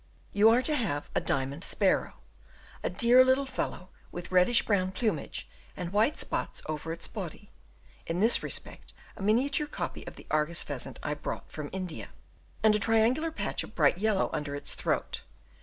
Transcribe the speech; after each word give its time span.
You 0.33 0.49
are 0.49 0.63
to 0.63 0.75
have 0.75 1.11
a 1.13 1.21
"diamond 1.21 1.63
sparrow," 1.63 2.15
a 2.81 2.89
dear 2.89 3.23
little 3.23 3.45
fellow 3.45 3.89
with 4.11 4.31
reddish 4.31 4.65
brown 4.65 4.91
plumage, 4.93 5.47
and 5.77 5.93
white 5.93 6.17
spots 6.17 6.63
over 6.65 6.91
its 6.91 7.07
body 7.07 7.51
(in 8.07 8.19
this 8.19 8.41
respect 8.41 8.95
a 9.15 9.21
miniature 9.21 9.67
copy 9.67 10.07
of 10.07 10.15
the 10.15 10.25
Argus 10.31 10.63
pheasant 10.63 10.97
I 11.03 11.13
brought 11.13 11.51
from 11.51 11.69
India), 11.71 12.09
and 12.63 12.73
a 12.73 12.79
triangular 12.79 13.29
patch 13.29 13.63
of 13.63 13.75
bright 13.75 13.99
yellow 13.99 14.31
under 14.33 14.55
its 14.55 14.73
throat. 14.73 15.21